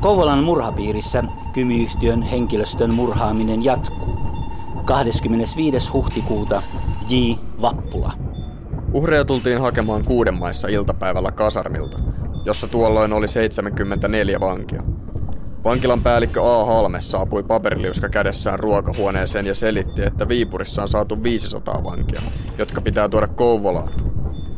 Kouvolan 0.00 0.44
murhapiirissä 0.44 1.24
kymyyhtiön 1.52 2.22
henkilöstön 2.22 2.90
murhaaminen 2.90 3.64
jatkuu. 3.64 4.18
25. 4.84 5.90
huhtikuuta 5.92 6.62
J. 7.08 7.14
Vappula. 7.60 8.12
Uhreja 8.92 9.24
tultiin 9.24 9.60
hakemaan 9.60 10.04
kuuden 10.04 10.34
maissa 10.34 10.68
iltapäivällä 10.68 11.32
kasarmilta, 11.32 11.98
jossa 12.44 12.68
tuolloin 12.68 13.12
oli 13.12 13.28
74 13.28 14.40
vankia. 14.40 14.82
Vankilan 15.64 16.02
päällikkö 16.02 16.42
A. 16.42 16.64
Halme 16.64 17.00
saapui 17.00 17.42
paperiliuska 17.42 18.08
kädessään 18.08 18.58
ruokahuoneeseen 18.58 19.46
ja 19.46 19.54
selitti, 19.54 20.02
että 20.02 20.28
Viipurissa 20.28 20.82
on 20.82 20.88
saatu 20.88 21.22
500 21.22 21.84
vankia, 21.84 22.22
jotka 22.58 22.80
pitää 22.80 23.08
tuoda 23.08 23.26
Kouvolaan. 23.26 23.92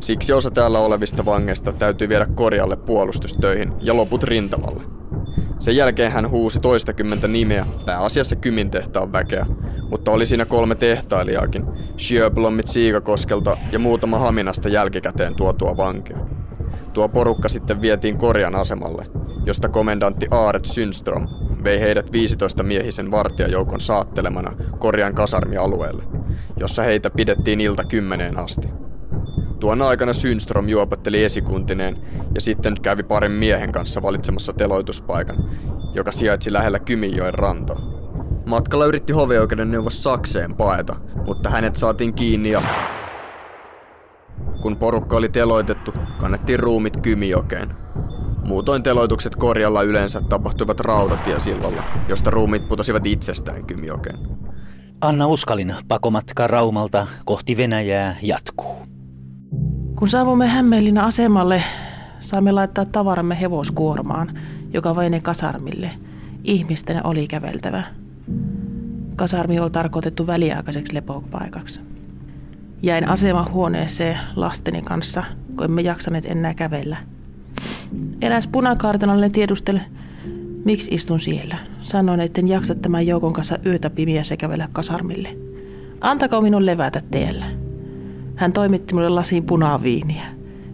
Siksi 0.01 0.33
osa 0.33 0.51
täällä 0.51 0.79
olevista 0.79 1.25
vangeista 1.25 1.73
täytyy 1.73 2.09
viedä 2.09 2.27
korjalle 2.35 2.77
puolustustöihin 2.77 3.73
ja 3.81 3.97
loput 3.97 4.23
rintamalle. 4.23 4.83
Sen 5.59 5.77
jälkeen 5.77 6.13
hän 6.13 6.31
huusi 6.31 6.61
toistakymmentä 6.61 7.29
nimeä, 7.29 7.67
pääasiassa 7.87 8.37
Kymin 8.37 8.71
tehtaan 8.71 9.13
väkeä, 9.13 9.47
mutta 9.91 10.11
oli 10.11 10.27
siinä 10.27 10.45
kolme 10.45 10.75
tehtailijaakin, 10.75 11.65
Sjöblommit 11.97 12.67
Siikakoskelta 12.67 13.57
ja 13.73 13.79
muutama 13.79 14.19
Haminasta 14.19 14.69
jälkikäteen 14.69 15.35
tuotua 15.35 15.77
vankia. 15.77 16.19
Tuo 16.93 17.09
porukka 17.09 17.49
sitten 17.49 17.81
vietiin 17.81 18.19
Korjan 18.19 18.55
asemalle, 18.55 19.07
josta 19.47 19.69
komendantti 19.69 20.27
Aaret 20.31 20.65
Synström 20.65 21.29
vei 21.65 21.81
heidät 21.81 22.13
15 22.13 22.63
miehisen 22.63 23.11
vartijajoukon 23.11 23.81
saattelemana 23.81 24.57
Korjan 24.79 25.15
kasarmialueelle, 25.15 26.03
jossa 26.57 26.83
heitä 26.83 27.11
pidettiin 27.11 27.61
ilta 27.61 27.85
kymmeneen 27.85 28.39
asti. 28.39 28.69
Tuon 29.61 29.83
aikana 29.83 30.13
Synström 30.13 30.69
juopotteli 30.69 31.25
esikuntineen 31.25 31.97
ja 32.35 32.41
sitten 32.41 32.75
kävi 32.83 33.03
parin 33.03 33.33
miehen 33.33 33.73
kanssa 33.73 34.03
valitsemassa 34.03 34.53
teloituspaikan, 34.53 35.37
joka 35.95 36.13
sijaitsi 36.13 36.53
lähellä 36.53 36.79
Kymijoen 36.79 37.35
rantoa. 37.35 37.81
Matkalla 38.47 38.87
yritti 38.87 39.13
hovioikeuden 39.13 39.71
neuvos 39.71 40.03
Sakseen 40.03 40.55
paeta, 40.55 40.97
mutta 41.27 41.51
hänet 41.51 41.77
saatiin 41.77 42.15
kiinni 42.15 42.51
ja... 42.51 42.63
Kun 44.63 44.77
porukka 44.77 45.17
oli 45.17 45.29
teloitettu, 45.29 45.95
kannettiin 46.19 46.61
ruumit 46.61 47.01
Kymijokeen. 47.01 47.84
Muutoin 48.45 48.83
teloitukset 48.83 49.37
Korjalla 49.37 49.83
yleensä 49.83 50.21
tapahtuivat 50.21 50.81
rautatiesilvalla, 50.81 51.83
josta 52.09 52.31
ruumit 52.31 52.69
putosivat 52.69 53.07
itsestään 53.07 53.67
Kymijokeen. 53.67 54.19
Anna 55.01 55.27
Uskalin 55.27 55.75
pakomatka 55.89 56.47
Raumalta 56.47 57.07
kohti 57.25 57.57
Venäjää 57.57 58.17
jatkuu. 58.23 58.77
Kun 59.97 60.09
saavumme 60.09 60.47
Hämeenlinnan 60.47 61.05
asemalle, 61.05 61.63
saamme 62.21 62.53
laittaa 62.53 62.85
tavaramme 62.85 63.41
hevoskuormaan, 63.41 64.39
joka 64.73 64.97
vainen 64.97 65.23
kasarmille. 65.23 65.91
Ihmisten 66.45 67.07
oli 67.07 67.27
käveltävä. 67.27 67.83
Kasarmi 69.17 69.61
oli 69.61 69.71
tarkoitettu 69.71 70.27
väliaikaiseksi 70.27 70.95
lepopaikaksi. 70.95 71.81
Jäin 72.83 73.09
asemahuoneeseen 73.09 74.19
lasteni 74.37 74.83
kanssa, 74.83 75.25
kun 75.57 75.65
emme 75.65 75.83
jaksaneet 75.83 76.25
enää 76.25 76.55
kävellä. 76.55 76.97
Eräs 78.21 78.47
punakaartanalle 78.47 79.31
tiedusteli, 79.31 79.81
miksi 80.65 80.95
istun 80.95 81.21
siellä. 81.21 81.59
Sanoin, 81.81 82.21
että 82.21 82.41
en 82.41 82.49
jaksa 82.49 82.75
tämän 82.75 83.07
joukon 83.07 83.33
kanssa 83.33 83.59
yötä 83.67 83.91
pimiässä 83.91 84.37
kävellä 84.37 84.69
kasarmille. 84.73 85.37
Antako 86.01 86.41
minun 86.41 86.67
levätä 86.67 87.03
teillä. 87.11 87.45
Hän 88.37 88.53
toimitti 88.53 88.95
minulle 88.95 89.09
lasin 89.15 89.45
punaviiniä. 89.45 90.25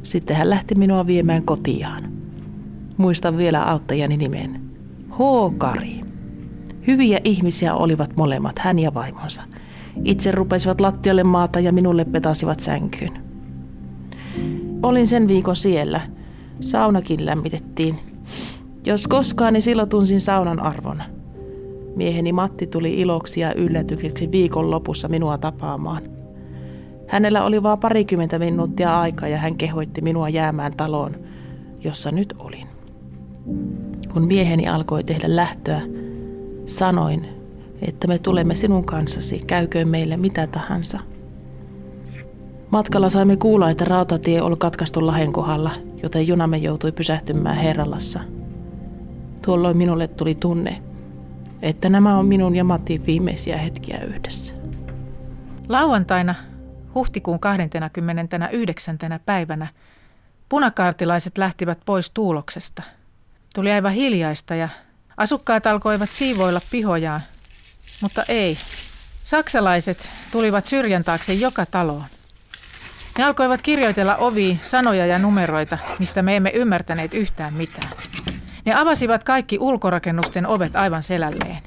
Sitten 0.03 0.37
hän 0.37 0.51
lähti 0.51 0.75
minua 0.75 1.07
viemään 1.07 1.43
kotiaan. 1.43 2.13
Muistan 2.97 3.37
vielä 3.37 3.63
auttajani 3.65 4.17
nimen. 4.17 4.61
H. 5.11 5.19
Kari. 5.59 6.01
Hyviä 6.87 7.21
ihmisiä 7.25 7.75
olivat 7.75 8.17
molemmat, 8.17 8.59
hän 8.59 8.79
ja 8.79 8.95
vaimonsa. 8.95 9.43
Itse 10.05 10.33
rupesivat 10.33 10.81
lattialle 10.81 11.25
maata 11.25 11.61
ja 11.61 11.73
minulle 11.73 12.05
petasivat 12.05 12.61
sänkyyn. 12.61 13.13
Olin 14.83 15.07
sen 15.07 15.29
viikon 15.29 15.57
siellä. 15.57 16.01
Saunakin 16.61 17.27
lämmitettiin. 17.27 17.99
Jos 18.87 19.07
koskaan, 19.07 19.53
niin 19.53 19.63
silloin 19.63 19.89
tunsin 19.89 20.21
saunan 20.21 20.61
arvon. 20.61 21.03
Mieheni 21.97 22.33
Matti 22.33 22.67
tuli 22.67 23.01
iloksi 23.01 23.41
ja 23.41 23.55
yllätykseksi 23.55 24.33
viikon 24.33 24.71
lopussa 24.71 25.09
minua 25.09 25.39
tapaamaan– 25.39 26.03
Hänellä 27.11 27.45
oli 27.45 27.63
vain 27.63 27.79
parikymmentä 27.79 28.39
minuuttia 28.39 29.01
aikaa 29.01 29.29
ja 29.29 29.37
hän 29.37 29.57
kehoitti 29.57 30.01
minua 30.01 30.29
jäämään 30.29 30.73
taloon, 30.77 31.17
jossa 31.85 32.11
nyt 32.11 32.35
olin. 32.39 32.67
Kun 34.13 34.27
mieheni 34.27 34.69
alkoi 34.69 35.05
tehdä 35.05 35.37
lähtöä, 35.37 35.81
sanoin, 36.67 37.27
että 37.83 38.09
me 38.09 38.19
tulemme 38.19 38.55
sinun 38.55 38.85
kanssasi, 38.85 39.39
käyköön 39.47 39.89
meille 39.89 40.17
mitä 40.17 40.47
tahansa. 40.47 40.99
Matkalla 42.71 43.09
saimme 43.09 43.37
kuulla, 43.37 43.71
että 43.71 43.85
rautatie 43.85 44.43
oli 44.43 44.57
katkaistu 44.59 45.07
Lahen 45.07 45.33
kohdalla, 45.33 45.71
joten 46.03 46.27
junamme 46.27 46.57
joutui 46.57 46.93
pysähtymään 46.93 47.57
Herralassa. 47.57 48.21
Tuolloin 49.43 49.77
minulle 49.77 50.09
tuli 50.09 50.35
tunne, 50.35 50.83
että 51.63 51.89
nämä 51.89 52.19
on 52.19 52.27
minun 52.27 52.57
ja 52.57 52.65
Matin 52.65 53.07
viimeisiä 53.07 53.57
hetkiä 53.57 54.01
yhdessä. 54.01 54.55
Lauantaina 55.69 56.35
huhtikuun 56.95 57.41
29. 57.41 58.99
päivänä 59.25 59.67
punakaartilaiset 60.49 61.39
lähtivät 61.39 61.79
pois 61.85 62.11
Tuuloksesta. 62.11 62.83
Tuli 63.55 63.73
aivan 63.73 63.93
hiljaista 63.93 64.55
ja 64.55 64.69
asukkaat 65.17 65.67
alkoivat 65.67 66.11
siivoilla 66.11 66.61
pihojaan, 66.71 67.21
mutta 68.03 68.25
ei. 68.29 68.59
Saksalaiset 69.25 70.09
tulivat 70.33 70.67
syrjän 70.67 71.05
taakse 71.05 71.35
joka 71.35 71.67
taloon. 71.67 72.05
Ne 73.19 73.25
alkoivat 73.25 73.63
kirjoitella 73.63 74.17
oviin 74.17 74.61
sanoja 74.63 75.07
ja 75.07 75.19
numeroita, 75.19 75.79
mistä 75.99 76.23
me 76.23 76.37
emme 76.37 76.51
ymmärtäneet 76.51 77.15
yhtään 77.15 77.55
mitään. 77.55 77.93
Ne 78.65 78.75
avasivat 78.75 79.25
kaikki 79.25 79.59
ulkorakennusten 79.61 80.47
ovet 80.47 80.77
aivan 80.77 81.03
selälleen. 81.03 81.59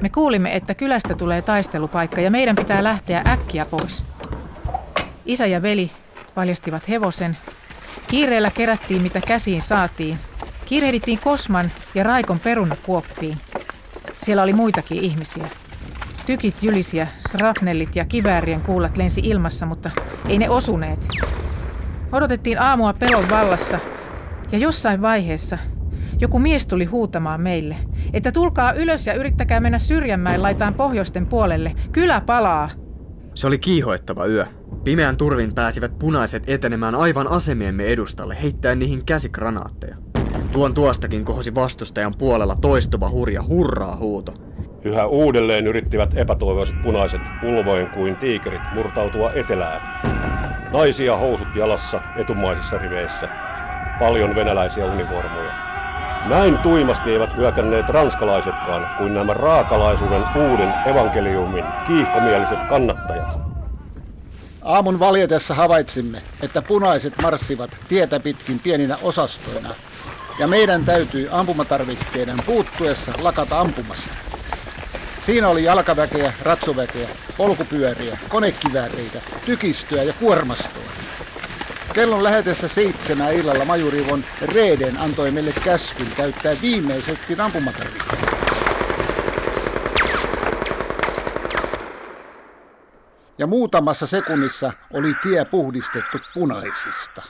Me 0.00 0.08
kuulimme, 0.08 0.56
että 0.56 0.74
kylästä 0.74 1.14
tulee 1.14 1.42
taistelupaikka 1.42 2.20
ja 2.20 2.30
meidän 2.30 2.56
pitää 2.56 2.84
lähteä 2.84 3.22
äkkiä 3.28 3.64
pois. 3.64 4.02
Isä 5.26 5.46
ja 5.46 5.62
veli 5.62 5.90
valjastivat 6.36 6.88
hevosen. 6.88 7.38
Kiireellä 8.08 8.50
kerättiin 8.50 9.02
mitä 9.02 9.20
käsiin 9.20 9.62
saatiin. 9.62 10.18
Kiirehdittiin 10.64 11.18
Kosman 11.18 11.72
ja 11.94 12.02
Raikon 12.02 12.40
perunakuoppiin. 12.40 13.38
Siellä 14.22 14.42
oli 14.42 14.52
muitakin 14.52 15.00
ihmisiä. 15.00 15.48
Tykit 16.30 16.62
jylisiä, 16.62 17.08
srapnellit 17.28 17.96
ja 17.96 18.04
kiväärien 18.04 18.60
kuulat 18.60 18.96
lensi 18.96 19.20
ilmassa, 19.24 19.66
mutta 19.66 19.90
ei 20.28 20.38
ne 20.38 20.50
osuneet. 20.50 21.08
Odotettiin 22.12 22.60
aamua 22.60 22.92
pelon 22.92 23.30
vallassa 23.30 23.78
ja 24.52 24.58
jossain 24.58 25.02
vaiheessa 25.02 25.58
joku 26.18 26.38
mies 26.38 26.66
tuli 26.66 26.84
huutamaan 26.84 27.40
meille, 27.40 27.76
että 28.12 28.32
tulkaa 28.32 28.72
ylös 28.72 29.06
ja 29.06 29.14
yrittäkää 29.14 29.60
mennä 29.60 29.78
Syrjänmäen 29.78 30.42
laitaan 30.42 30.74
pohjoisten 30.74 31.26
puolelle. 31.26 31.74
Kylä 31.92 32.20
palaa. 32.20 32.70
Se 33.34 33.46
oli 33.46 33.58
kiihoittava 33.58 34.26
yö. 34.26 34.46
Pimeän 34.84 35.16
turvin 35.16 35.54
pääsivät 35.54 35.98
punaiset 35.98 36.42
etenemään 36.46 36.94
aivan 36.94 37.28
asemiemme 37.28 37.84
edustalle 37.84 38.36
heittäen 38.42 38.78
niihin 38.78 39.04
käsikranaatteja. 39.04 39.96
Tuon 40.52 40.74
tuostakin 40.74 41.24
kohosi 41.24 41.54
vastustajan 41.54 42.14
puolella 42.18 42.56
toistuva 42.60 43.10
hurja 43.10 43.42
hurraa 43.48 43.96
huuto. 43.96 44.49
Yhä 44.84 45.06
uudelleen 45.06 45.66
yrittivät 45.66 46.10
epätoivoiset 46.14 46.82
punaiset 46.82 47.20
ulvoin 47.42 47.90
kuin 47.90 48.16
tiikerit 48.16 48.62
murtautua 48.72 49.32
etelään. 49.34 49.80
Naisia 50.72 51.16
housut 51.16 51.48
jalassa 51.54 52.00
etumaisissa 52.16 52.78
riveissä. 52.78 53.28
Paljon 53.98 54.34
venäläisiä 54.34 54.84
univormuja. 54.84 55.52
Näin 56.28 56.58
tuimasti 56.58 57.12
eivät 57.12 57.36
hyökänneet 57.36 57.88
ranskalaisetkaan 57.88 58.86
kuin 58.98 59.14
nämä 59.14 59.34
raakalaisuuden 59.34 60.22
uuden 60.34 60.74
evankeliumin 60.86 61.64
kiihkomieliset 61.86 62.58
kannattajat. 62.68 63.38
Aamun 64.62 64.98
valjetessa 64.98 65.54
havaitsimme, 65.54 66.22
että 66.42 66.62
punaiset 66.62 67.14
marssivat 67.22 67.70
tietä 67.88 68.20
pitkin 68.20 68.58
pieninä 68.58 68.96
osastoina, 69.02 69.74
ja 70.38 70.46
meidän 70.46 70.84
täytyi 70.84 71.28
ampumatarvikkeiden 71.30 72.38
puuttuessa 72.46 73.12
lakata 73.22 73.60
ampumasta. 73.60 74.10
Siinä 75.30 75.48
oli 75.48 75.64
jalkaväkeä, 75.64 76.32
ratsuväkeä, 76.42 77.08
polkupyöriä, 77.36 78.18
konekivääreitä, 78.28 79.20
tykistöä 79.46 80.02
ja 80.02 80.12
kuormastoa. 80.12 80.82
Kellon 81.92 82.24
lähetessä 82.24 82.68
seitsemän 82.68 83.34
illalla 83.34 83.64
majuri 83.64 84.06
von 84.10 84.24
Reden 84.42 84.98
antoi 84.98 85.30
meille 85.30 85.52
käskyn 85.64 86.06
käyttää 86.16 86.56
viimeisetkin 86.62 87.40
ampumatarvikkeet. 87.40 88.30
Ja 93.38 93.46
muutamassa 93.46 94.06
sekunnissa 94.06 94.72
oli 94.92 95.14
tie 95.22 95.44
puhdistettu 95.44 96.18
punaisista. 96.34 97.22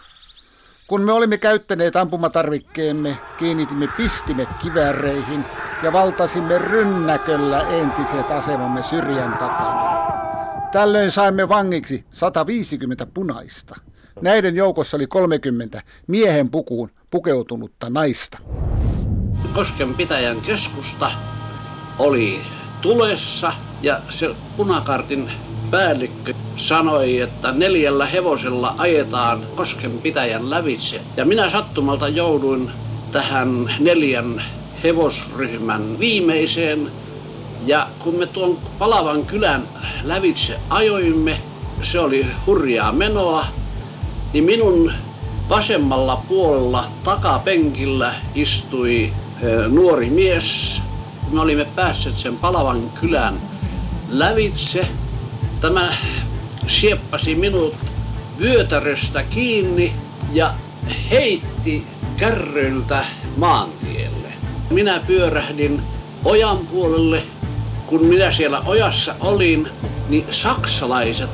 Kun 0.90 1.02
me 1.02 1.12
olimme 1.12 1.38
käyttäneet 1.38 1.96
ampumatarvikkeemme, 1.96 3.18
kiinnitimme 3.38 3.88
pistimet 3.96 4.48
kivääreihin 4.62 5.44
ja 5.82 5.92
valtasimme 5.92 6.58
rynnäköllä 6.58 7.60
entiset 7.60 8.30
asemamme 8.30 8.82
syrjän 8.82 9.32
takana. 9.32 9.82
Tällöin 10.72 11.10
saimme 11.10 11.48
vangiksi 11.48 12.04
150 12.10 13.06
punaista. 13.14 13.76
Näiden 14.20 14.56
joukossa 14.56 14.96
oli 14.96 15.06
30 15.06 15.82
miehen 16.06 16.50
pukuun 16.50 16.90
pukeutunutta 17.10 17.90
naista. 17.90 18.38
Kosken 19.54 19.94
pitäjän 19.94 20.40
keskusta 20.40 21.10
oli 21.98 22.40
tulessa 22.82 23.52
ja 23.82 24.00
se 24.10 24.30
punakartin 24.56 25.30
päällikkö 25.70 26.32
sanoi, 26.56 27.20
että 27.20 27.52
neljällä 27.52 28.06
hevosella 28.06 28.74
ajetaan 28.78 29.46
Kosken 29.56 29.98
pitäjän 30.02 30.50
lävitse. 30.50 31.00
Ja 31.16 31.24
minä 31.24 31.50
sattumalta 31.50 32.08
jouduin 32.08 32.70
tähän 33.12 33.74
neljän 33.78 34.42
hevosryhmän 34.82 35.98
viimeiseen. 35.98 36.90
Ja 37.66 37.86
kun 37.98 38.14
me 38.14 38.26
tuon 38.26 38.58
palavan 38.78 39.24
kylän 39.24 39.68
lävitse 40.04 40.58
ajoimme, 40.70 41.36
se 41.82 42.00
oli 42.00 42.26
hurjaa 42.46 42.92
menoa, 42.92 43.46
niin 44.32 44.44
minun 44.44 44.92
vasemmalla 45.48 46.24
puolella 46.28 46.84
takapenkillä 47.02 48.14
istui 48.34 49.12
nuori 49.68 50.10
mies. 50.10 50.80
Me 51.32 51.40
olimme 51.40 51.64
päässeet 51.64 52.18
sen 52.18 52.36
palavan 52.36 52.90
kylän 53.00 53.40
lävitse. 54.08 54.86
Tämä 55.60 55.92
sieppasi 56.66 57.34
minut 57.34 57.74
vyötäröstä 58.40 59.22
kiinni 59.22 59.92
ja 60.32 60.54
heitti 61.10 61.86
kärryltä 62.16 63.04
maantielle. 63.36 64.28
Minä 64.70 65.00
pyörähdin 65.06 65.82
ojan 66.24 66.58
puolelle. 66.58 67.22
Kun 67.86 68.06
minä 68.06 68.32
siellä 68.32 68.60
ojassa 68.60 69.14
olin, 69.20 69.68
niin 70.08 70.26
saksalaiset 70.30 71.30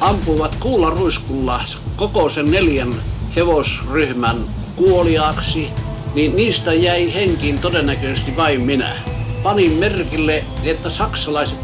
ampuvat 0.00 0.54
kuularuiskulla 0.60 1.64
koko 1.96 2.28
sen 2.28 2.50
neljän 2.50 2.94
hevosryhmän 3.36 4.44
kuoliaaksi, 4.76 5.68
niin 6.14 6.36
niistä 6.36 6.74
jäi 6.74 7.14
henkiin 7.14 7.58
todennäköisesti 7.58 8.36
vain 8.36 8.60
minä. 8.60 8.96
Panin 9.42 9.72
merkille, 9.72 10.44
että 10.64 10.90
saksalaiset 10.90 11.58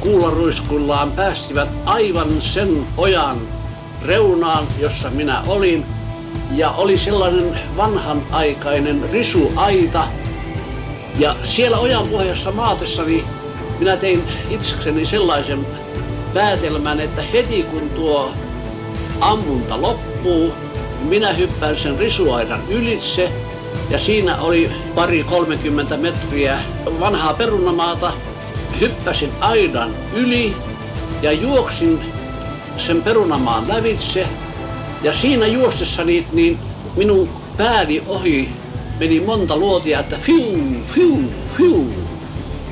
kuularuiskullaan 0.00 1.12
päästivät 1.12 1.68
aivan 1.84 2.42
sen 2.42 2.86
ojan 2.96 3.38
reunaan, 4.04 4.66
jossa 4.78 5.10
minä 5.10 5.42
olin. 5.46 5.86
Ja 6.50 6.70
oli 6.70 6.98
sellainen 6.98 7.60
vanhanaikainen 7.76 9.10
risuaita. 9.10 10.08
Ja 11.18 11.36
siellä 11.44 11.78
ojan 11.78 12.08
pohjassa 12.08 12.52
maatessani 12.52 13.24
minä 13.78 13.96
tein 13.96 14.22
itsekseni 14.50 15.06
sellaisen 15.06 15.66
päätelmän, 16.34 17.00
että 17.00 17.22
heti 17.22 17.62
kun 17.62 17.90
tuo 17.90 18.32
ammunta 19.20 19.82
loppuu, 19.82 20.52
minä 21.08 21.34
hyppään 21.34 21.76
sen 21.76 21.98
risuaidan 21.98 22.62
ylitse 22.68 23.32
ja 23.92 23.98
siinä 23.98 24.36
oli 24.36 24.70
pari 24.94 25.24
30 25.24 25.96
metriä 25.96 26.58
vanhaa 27.00 27.34
perunamaata. 27.34 28.12
Hyppäsin 28.80 29.30
aidan 29.40 29.90
yli 30.14 30.56
ja 31.22 31.32
juoksin 31.32 32.00
sen 32.78 33.02
perunamaan 33.02 33.68
lävitse. 33.68 34.28
Ja 35.02 35.14
siinä 35.14 35.46
juostessani 35.46 36.26
niin 36.32 36.58
minun 36.96 37.28
pääni 37.56 38.02
ohi 38.06 38.48
meni 39.00 39.20
monta 39.20 39.56
luotia, 39.56 40.00
että 40.00 40.16
fiu, 40.22 40.58
fiu, 40.94 41.18
fiu. 41.56 41.86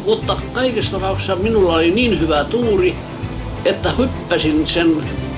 Mutta 0.06 0.37
kaikessa 0.52 0.90
tapauksessa 0.90 1.37
minulla 1.37 1.74
oli 1.74 1.90
niin 1.90 2.20
hyvä 2.20 2.44
tuuri, 2.44 2.96
että 3.64 3.92
hyppäsin 3.98 4.66
sen 4.66 4.96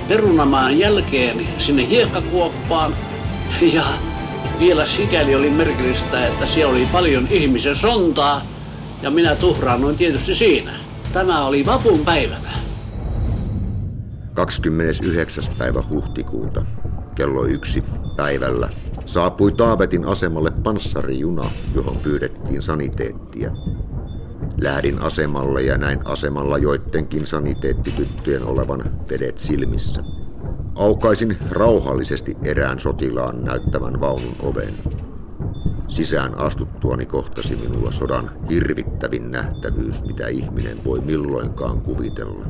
perunamaan 0.08 0.78
jälkeen 0.78 1.46
sinne 1.58 1.88
hiekkakuoppaan 1.88 2.96
ja 3.72 3.84
vielä 4.62 4.86
sikäli 4.86 5.34
oli 5.34 5.50
merkillistä, 5.50 6.26
että 6.26 6.46
siellä 6.46 6.72
oli 6.72 6.88
paljon 6.92 7.26
ihmisen 7.30 7.76
sontaa 7.76 8.42
ja 9.02 9.10
minä 9.10 9.34
tuhraannuin 9.34 9.96
tietysti 9.96 10.34
siinä. 10.34 10.72
Tämä 11.12 11.46
oli 11.46 11.66
vapun 11.66 11.98
päivänä. 11.98 12.52
29. 14.34 15.44
päivä 15.58 15.82
huhtikuuta 15.90 16.64
kello 17.14 17.44
yksi 17.44 17.84
päivällä 18.16 18.68
saapui 19.06 19.52
Taavetin 19.52 20.04
asemalle 20.04 20.50
panssarijuna, 20.50 21.50
johon 21.74 21.98
pyydettiin 21.98 22.62
saniteettia. 22.62 23.50
Lähdin 24.60 25.02
asemalle 25.02 25.62
ja 25.62 25.78
näin 25.78 26.00
asemalla 26.04 26.58
joidenkin 26.58 27.26
saniteettityttöjen 27.26 28.44
olevan 28.44 28.84
vedet 29.10 29.38
silmissä. 29.38 30.02
Aukaisin 30.74 31.36
rauhallisesti 31.50 32.36
erään 32.44 32.80
sotilaan 32.80 33.44
näyttävän 33.44 34.00
vaunun 34.00 34.36
oven. 34.42 34.74
Sisään 35.88 36.38
astuttuani 36.38 37.06
kohtasi 37.06 37.56
minulla 37.56 37.92
sodan 37.92 38.30
hirvittävin 38.50 39.30
nähtävyys, 39.30 40.04
mitä 40.04 40.28
ihminen 40.28 40.84
voi 40.84 41.00
milloinkaan 41.00 41.80
kuvitella. 41.80 42.46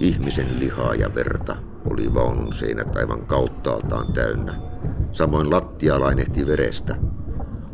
Ihmisen 0.00 0.60
lihaa 0.60 0.94
ja 0.94 1.14
verta 1.14 1.56
oli 1.90 2.14
vaunun 2.14 2.52
seinät 2.52 2.96
aivan 2.96 3.26
kauttaaltaan 3.26 4.12
täynnä. 4.12 4.60
Samoin 5.12 5.50
lattia 5.50 6.00
lainehti 6.00 6.46
verestä. 6.46 6.96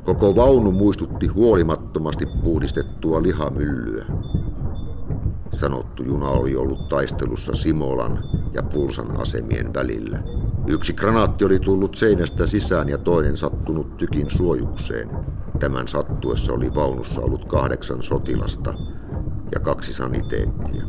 Koko 0.04 0.36
vaunu 0.36 0.72
muistutti 0.72 1.26
huolimattomasti 1.26 2.26
puhdistettua 2.26 3.22
lihamyllyä. 3.22 4.04
Sanottu 5.52 6.02
juna 6.02 6.28
oli 6.28 6.56
ollut 6.56 6.88
taistelussa 6.88 7.52
Simolan 7.52 8.39
ja 8.54 8.62
Pulsan 8.62 9.20
asemien 9.20 9.74
välillä. 9.74 10.18
Yksi 10.66 10.92
granaatti 10.92 11.44
oli 11.44 11.58
tullut 11.58 11.94
seinästä 11.94 12.46
sisään 12.46 12.88
ja 12.88 12.98
toinen 12.98 13.36
sattunut 13.36 13.96
tykin 13.96 14.30
suojukseen. 14.30 15.08
Tämän 15.58 15.88
sattuessa 15.88 16.52
oli 16.52 16.74
vaunussa 16.74 17.22
ollut 17.22 17.44
kahdeksan 17.44 18.02
sotilasta 18.02 18.74
ja 19.54 19.60
kaksi 19.60 19.92
saniteettia. 19.92 20.84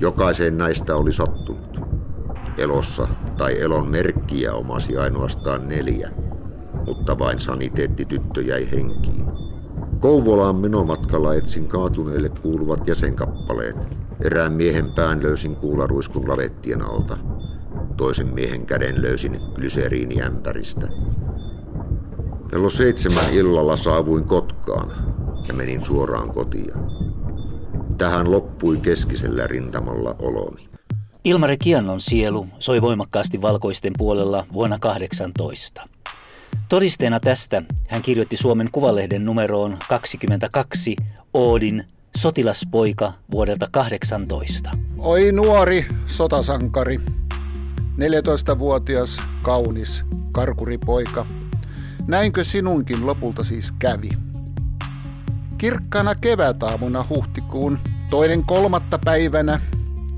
Jokaiseen 0.00 0.58
näistä 0.58 0.96
oli 0.96 1.12
sattunut. 1.12 1.80
Elossa 2.58 3.08
tai 3.36 3.60
elon 3.60 3.88
merkkiä 3.88 4.54
omasi 4.54 4.96
ainoastaan 4.96 5.68
neljä, 5.68 6.10
mutta 6.86 7.18
vain 7.18 7.40
saniteettityttö 7.40 8.42
jäi 8.42 8.68
henkiin. 8.72 9.24
Kouvolaan 10.00 10.56
menomatkalla 10.56 11.34
etsin 11.34 11.68
kaatuneille 11.68 12.28
kuuluvat 12.28 12.88
jäsenkappaleet. 12.88 14.03
Erään 14.24 14.52
miehen 14.52 14.92
pään 14.92 15.22
löysin 15.22 15.56
kuularuiskun 15.56 16.28
lavettien 16.28 16.82
alta. 16.82 17.18
Toisen 17.96 18.34
miehen 18.34 18.66
käden 18.66 19.02
löysin 19.02 19.40
glyseriiniämpäristä. 19.54 20.88
Kello 22.50 22.70
seitsemän 22.70 23.32
illalla 23.32 23.76
saavuin 23.76 24.24
Kotkaan 24.24 24.92
ja 25.48 25.54
menin 25.54 25.84
suoraan 25.84 26.34
kotiin. 26.34 26.72
Tähän 27.98 28.30
loppui 28.30 28.76
keskisellä 28.76 29.46
rintamalla 29.46 30.16
oloni. 30.22 30.68
Ilmari 31.24 31.56
Kiannon 31.56 32.00
sielu 32.00 32.46
soi 32.58 32.82
voimakkaasti 32.82 33.42
valkoisten 33.42 33.92
puolella 33.98 34.46
vuonna 34.52 34.78
18. 34.78 35.82
Todisteena 36.68 37.20
tästä 37.20 37.62
hän 37.88 38.02
kirjoitti 38.02 38.36
Suomen 38.36 38.70
Kuvalehden 38.72 39.24
numeroon 39.24 39.76
22 39.88 40.96
Oodin 41.34 41.84
sotilaspoika 42.16 43.12
vuodelta 43.30 43.68
18. 43.72 44.70
Oi 44.98 45.32
nuori 45.32 45.86
sotasankari, 46.06 46.96
14-vuotias, 47.78 49.22
kaunis, 49.42 50.04
karkuripoika. 50.32 51.26
Näinkö 52.06 52.44
sinunkin 52.44 53.06
lopulta 53.06 53.42
siis 53.42 53.72
kävi? 53.72 54.10
Kirkkana 55.58 56.14
kevätaamuna 56.14 57.04
huhtikuun 57.08 57.78
toinen 58.10 58.44
kolmatta 58.44 58.98
päivänä 59.04 59.60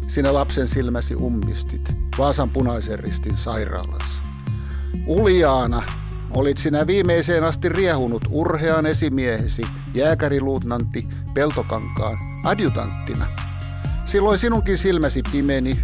sinä 0.06 0.34
lapsen 0.34 0.68
silmäsi 0.68 1.14
ummistit 1.14 1.94
Vaasan 2.18 2.50
punaisen 2.50 2.98
ristin 2.98 3.36
sairaalassa. 3.36 4.22
Uljaana 5.06 5.82
olit 6.36 6.58
sinä 6.58 6.86
viimeiseen 6.86 7.44
asti 7.44 7.68
riehunut 7.68 8.22
urhean 8.30 8.86
esimiehesi, 8.86 9.62
jääkäriluutnantti 9.94 11.08
Peltokankaan 11.34 12.18
adjutanttina. 12.44 13.26
Silloin 14.04 14.38
sinunkin 14.38 14.78
silmäsi 14.78 15.22
pimeni, 15.32 15.80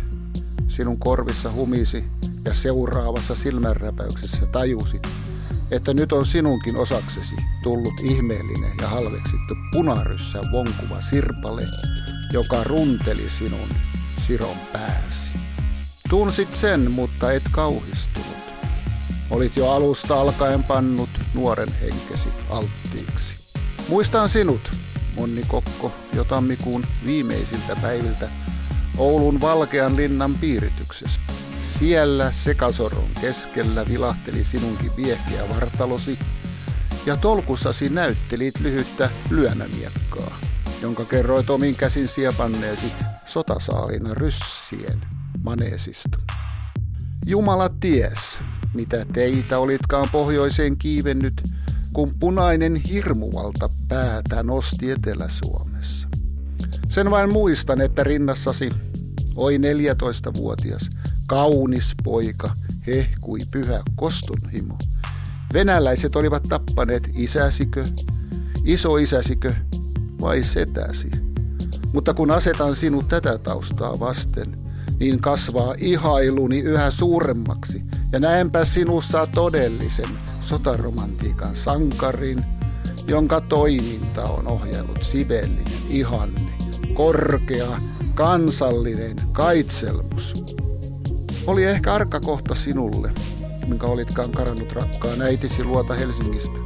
sinun 0.69 0.99
korvissa 0.99 1.53
humisi 1.53 2.05
ja 2.45 2.55
seuraavassa 2.55 3.35
silmänräpäyksessä 3.35 4.47
tajusit, 4.47 5.09
että 5.71 5.95
nyt 5.95 6.13
on 6.13 6.27
sinunkin 6.27 6.77
osaksesi 6.77 7.35
tullut 7.63 7.95
ihmeellinen 8.03 8.73
ja 8.81 8.89
halveksittu 8.89 9.55
punaryssä 9.73 10.41
vonkuva 10.53 11.01
sirpale, 11.01 11.67
joka 12.33 12.65
runteli 12.65 13.31
sinun 13.39 13.69
siron 14.27 14.57
pääsi. 14.73 15.31
Tunsit 16.11 16.55
sen, 16.55 16.91
mutta 16.91 17.33
et 17.33 17.43
kauhistunut. 17.53 18.42
Olit 19.33 19.57
jo 19.57 19.71
alusta 19.71 20.21
alkaen 20.21 20.65
pannut 20.65 21.11
nuoren 21.35 21.75
henkesi 21.81 22.29
alttiiksi. 22.51 23.35
Muistan 23.89 24.29
sinut, 24.29 24.73
Monni 25.17 25.43
Kokko, 25.49 25.93
jo 26.13 26.25
tammikuun 26.25 26.87
viimeisiltä 27.07 27.77
päiviltä 27.83 28.29
Oulun 28.99 29.41
Valkean 29.41 29.97
linnan 29.97 30.35
piirityksessä. 30.35 31.21
Siellä 31.63 32.33
sekasoron 32.33 33.09
keskellä 33.21 33.89
vilahteli 33.89 34.45
sinunkin 34.45 34.91
viehkeä 34.97 35.49
vartalosi, 35.49 36.19
ja 37.07 37.17
tolkussasi 37.17 37.89
näyttelit 37.89 38.61
lyhyttä 38.61 39.11
lyömämiekkaa, 39.31 40.39
jonka 40.83 41.05
kerroit 41.05 41.51
omin 41.51 41.77
käsin 41.77 42.09
siepanneesi 42.09 42.93
sotasaalina 43.27 44.15
ryssien 44.15 45.07
maneesista. 45.43 46.19
Jumala 47.27 47.69
ties, 47.69 48.39
mitä 48.75 49.07
teitä 49.13 49.59
olitkaan 49.59 50.09
pohjoiseen 50.13 50.77
kiivennyt, 50.77 51.43
kun 51.93 52.13
punainen 52.21 52.77
hirmuvalta 52.77 53.71
päätä 53.89 54.43
nosti 54.43 54.91
Etelä-Suomessa. 54.91 56.09
Sen 56.89 57.11
vain 57.11 57.33
muistan, 57.33 57.81
että 57.81 58.05
rinnassasi 58.05 58.71
oi 59.37 59.59
14-vuotias, 59.59 60.91
kaunis 61.27 61.95
poika, 62.05 62.51
hehkui 62.87 63.41
pyhä 63.51 63.83
kostunhimo. 63.97 64.79
Venäläiset 65.53 66.17
olivat 66.17 66.43
tappaneet 66.43 67.11
isäsikö, 67.15 67.85
isoisäsikö 68.65 69.55
vai 70.21 70.43
setäsi. 70.43 71.11
Mutta 71.93 72.15
kun 72.15 72.31
asetan 72.31 72.77
sinut 72.77 73.09
tätä 73.09 73.39
taustaa 73.39 74.01
vasten, 74.01 74.59
niin 75.01 75.21
kasvaa 75.21 75.75
ihailuni 75.79 76.59
yhä 76.61 76.91
suuremmaksi 76.91 77.85
ja 78.13 78.21
näenpä 78.21 78.65
sinussa 78.65 79.27
todellisen 79.35 80.09
sotaromantiikan 80.41 81.57
sankarin, 81.57 82.45
jonka 83.07 83.41
toiminta 83.41 84.25
on 84.25 84.47
ohjannut 84.47 85.03
sivellinen 85.03 85.65
ihanne, 85.89 86.53
korkea, 86.95 87.81
kansallinen 88.15 89.17
kaitselmus. 89.33 90.45
Oli 91.47 91.65
ehkä 91.65 91.95
arka 91.95 92.21
kohta 92.21 92.55
sinulle, 92.55 93.13
minkä 93.67 93.87
olitkaan 93.87 94.31
karannut 94.31 94.73
rakkaan 94.73 95.23
äitisi 95.23 95.65
luota 95.65 95.95
Helsingistä. 95.95 96.59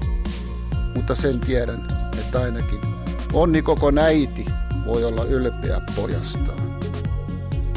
Mutta 0.94 1.14
sen 1.14 1.40
tiedän, 1.40 1.88
että 2.18 2.40
ainakin 2.40 2.80
onni 3.32 3.62
koko 3.62 3.90
näiti 3.90 4.46
voi 4.86 5.04
olla 5.04 5.24
ylpeä 5.24 5.80
pojastaan. 5.96 6.65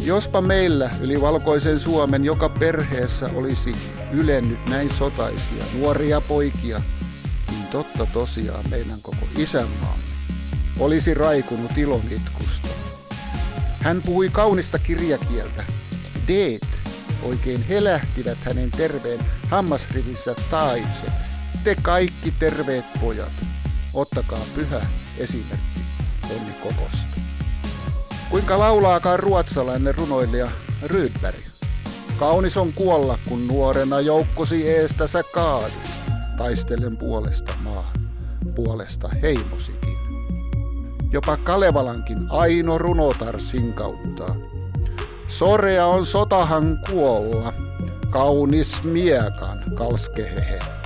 Jospa 0.02 0.42
meillä 0.42 0.90
yli 1.02 1.22
valkoisen 1.22 1.80
Suomen 1.80 2.26
joka 2.26 2.50
perheessä 2.50 3.30
olisi 3.36 3.76
ylennyt 4.12 4.70
näin 4.70 4.94
sotaisia 4.94 5.64
nuoria 5.74 6.22
poikia, 6.22 6.82
niin 7.52 7.68
totta 7.72 8.06
tosiaan 8.06 8.70
meidän 8.70 9.02
koko 9.02 9.28
isänmaamme 9.38 10.04
olisi 10.80 11.14
raikunut 11.14 11.78
ilon 11.78 12.02
itkusta. 12.12 12.70
Hän 13.82 14.02
puhui 14.02 14.30
kaunista 14.30 14.80
kirjakieltä. 14.80 15.64
Deet 16.28 16.68
oikein 17.24 17.64
helähtivät 17.64 18.38
hänen 18.44 18.72
terveen 18.72 19.20
hammasrivissä 19.50 20.36
taitse. 20.52 21.08
Te 21.64 21.76
kaikki 21.82 22.34
terveet 22.40 22.86
pojat, 23.02 23.32
ottakaa 23.94 24.46
pyhä 24.56 24.82
esimerkki 25.18 25.80
Onni 26.30 26.54
Kokosta. 26.64 27.29
Kuinka 28.30 28.60
laulaakaan 28.60 29.20
ruotsalainen 29.20 29.96
runoilija 29.96 30.52
Rydberg? 30.84 31.40
Kaunis 32.20 32.58
on 32.58 32.74
kuolla, 32.74 33.18
kun 33.30 33.48
nuorena 33.48 34.00
joukkosi 34.00 34.70
eestä 34.70 35.08
sä 35.08 35.24
kaadit, 35.34 35.90
taistelen 36.38 36.98
puolesta 36.98 37.54
maa, 37.64 37.94
puolesta 38.56 39.10
heimosikin. 39.22 39.98
Jopa 41.12 41.38
Kalevalankin 41.38 42.18
Aino 42.30 42.78
runotar 42.78 43.42
sinkauttaa. 43.42 44.36
Sorea 45.28 45.86
on 45.86 46.06
sotahan 46.06 46.80
kuolla, 46.90 47.54
kaunis 48.10 48.84
miekan 48.84 49.64
kalskehehe. 49.76 50.79